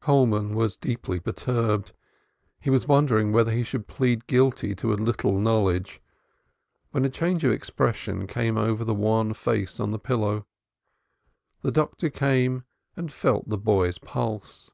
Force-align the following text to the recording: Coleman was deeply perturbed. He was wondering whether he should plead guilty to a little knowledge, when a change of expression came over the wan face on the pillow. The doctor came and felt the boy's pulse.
Coleman 0.00 0.54
was 0.54 0.78
deeply 0.78 1.20
perturbed. 1.20 1.92
He 2.58 2.70
was 2.70 2.88
wondering 2.88 3.32
whether 3.32 3.52
he 3.52 3.62
should 3.62 3.86
plead 3.86 4.26
guilty 4.26 4.74
to 4.76 4.94
a 4.94 4.94
little 4.94 5.38
knowledge, 5.38 6.00
when 6.92 7.04
a 7.04 7.10
change 7.10 7.44
of 7.44 7.52
expression 7.52 8.26
came 8.26 8.56
over 8.56 8.82
the 8.82 8.94
wan 8.94 9.34
face 9.34 9.78
on 9.78 9.90
the 9.90 9.98
pillow. 9.98 10.46
The 11.60 11.70
doctor 11.70 12.08
came 12.08 12.64
and 12.96 13.12
felt 13.12 13.50
the 13.50 13.58
boy's 13.58 13.98
pulse. 13.98 14.70